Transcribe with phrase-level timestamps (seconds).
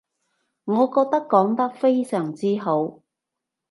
[0.63, 3.01] 我覺得講得非常之好